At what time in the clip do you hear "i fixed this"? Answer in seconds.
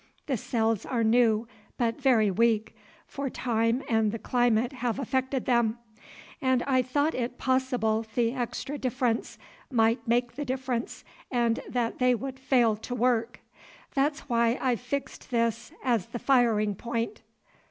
14.59-15.71